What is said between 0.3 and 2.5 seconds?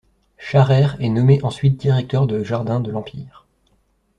Scharrer est nommé ensuite directeur de